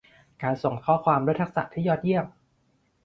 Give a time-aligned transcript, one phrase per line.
[0.43, 2.25] การส่งข้อความด้วยทักษะที่ยอดเยี่ยม